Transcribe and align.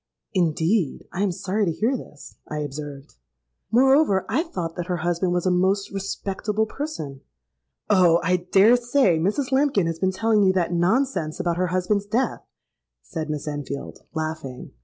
'—'Indeed! 0.33 1.05
I 1.13 1.21
am 1.21 1.31
sorry 1.31 1.63
to 1.65 1.71
hear 1.71 1.95
this,' 1.95 2.35
I 2.49 2.57
observed. 2.61 3.17
'Moreover, 3.69 4.25
I 4.27 4.41
thought 4.41 4.75
that 4.75 4.87
her 4.87 4.97
husband 5.05 5.31
was 5.31 5.45
a 5.45 5.51
most 5.51 5.91
respectable 5.91 6.65
person.'—'Oh! 6.65 8.19
I 8.23 8.37
dare 8.37 8.77
say 8.77 9.19
Mrs. 9.19 9.51
Lambkin 9.51 9.85
has 9.85 9.99
been 9.99 10.11
telling 10.11 10.41
you 10.41 10.53
that 10.53 10.73
nonsense 10.73 11.39
about 11.39 11.57
her 11.57 11.67
husband's 11.67 12.07
death,' 12.07 12.41
said 13.03 13.29
Miss 13.29 13.47
Enfield, 13.47 13.99
laughing. 14.15 14.71